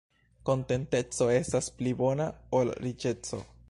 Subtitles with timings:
[0.49, 2.31] Kontenteco estas pli bona
[2.63, 3.47] ol riĉeco.